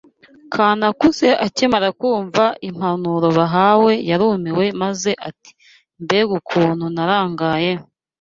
Kanakuze 0.53 1.27
akimara 1.45 1.89
kumva 1.99 2.43
impanuro 2.69 3.27
bahawe 3.37 3.91
yarumiwe 4.09 4.65
maze 4.81 5.11
ati 5.29 5.51
mbega 6.03 6.31
ukuntu 6.39 6.85
narangaye 6.95 7.71